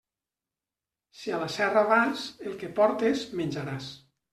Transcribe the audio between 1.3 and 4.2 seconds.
a la serra vas, el que portes, menjaràs.